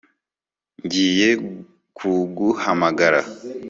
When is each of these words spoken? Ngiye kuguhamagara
Ngiye 0.85 1.29
kuguhamagara 1.97 3.21